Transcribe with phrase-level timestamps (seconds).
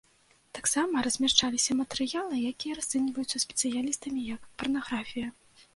[0.59, 5.27] Таксама размяшчаліся матэрыялы, якія расцэньваюцца спецыялістамі як парнаграфія.